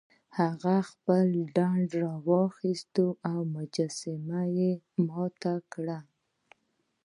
هغه 0.39 0.75
خپله 0.89 1.39
ډنډه 1.55 1.95
راواخیسته 2.03 3.05
او 3.29 3.39
مجسمه 3.55 4.41
یې 4.57 4.71
ماته 5.07 5.53
کړه. 5.73 5.99